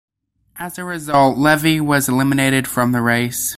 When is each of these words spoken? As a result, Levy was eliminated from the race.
As 0.55 0.79
a 0.79 0.83
result, 0.83 1.37
Levy 1.37 1.79
was 1.79 2.09
eliminated 2.09 2.67
from 2.67 2.91
the 2.91 3.03
race. 3.03 3.49